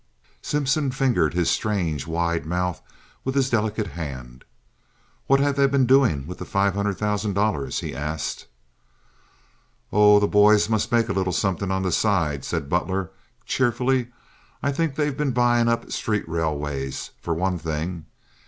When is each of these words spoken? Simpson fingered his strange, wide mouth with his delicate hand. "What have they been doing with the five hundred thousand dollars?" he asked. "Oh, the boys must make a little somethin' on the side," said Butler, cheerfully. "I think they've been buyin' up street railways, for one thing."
Simpson 0.41 0.89
fingered 0.89 1.35
his 1.35 1.51
strange, 1.51 2.07
wide 2.07 2.43
mouth 2.43 2.81
with 3.23 3.35
his 3.35 3.51
delicate 3.51 3.85
hand. 3.89 4.43
"What 5.27 5.39
have 5.39 5.55
they 5.57 5.67
been 5.67 5.85
doing 5.85 6.25
with 6.25 6.39
the 6.39 6.43
five 6.45 6.73
hundred 6.73 6.93
thousand 6.97 7.33
dollars?" 7.33 7.81
he 7.81 7.93
asked. 7.95 8.47
"Oh, 9.93 10.19
the 10.19 10.25
boys 10.27 10.67
must 10.69 10.91
make 10.91 11.07
a 11.07 11.13
little 11.13 11.31
somethin' 11.31 11.69
on 11.69 11.83
the 11.83 11.91
side," 11.91 12.43
said 12.43 12.67
Butler, 12.67 13.11
cheerfully. 13.45 14.07
"I 14.63 14.71
think 14.71 14.95
they've 14.95 15.15
been 15.15 15.33
buyin' 15.33 15.69
up 15.69 15.91
street 15.91 16.27
railways, 16.27 17.11
for 17.21 17.35
one 17.35 17.59
thing." 17.59 18.07